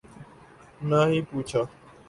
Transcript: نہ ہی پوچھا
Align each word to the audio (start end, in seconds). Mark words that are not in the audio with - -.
نہ 0.89 0.99
ہی 1.09 1.19
پوچھا 1.29 1.61